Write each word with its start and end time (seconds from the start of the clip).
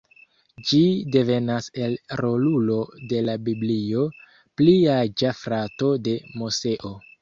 Ĝi 0.69 0.79
devenas 1.15 1.67
el 1.89 1.93
rolulo 2.23 2.79
de 3.13 3.23
la 3.29 3.37
Biblio, 3.51 4.09
pli 4.59 4.77
aĝa 4.99 5.39
frato 5.45 5.97
de 6.11 6.21
Moseo. 6.43 6.97